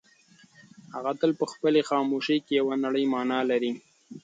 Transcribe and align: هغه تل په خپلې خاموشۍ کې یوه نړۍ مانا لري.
هغه 0.95 1.11
تل 1.19 1.31
په 1.39 1.45
خپلې 1.51 1.81
خاموشۍ 1.89 2.37
کې 2.45 2.53
یوه 2.59 2.75
نړۍ 2.85 3.05
مانا 3.13 3.39
لري. 3.49 3.71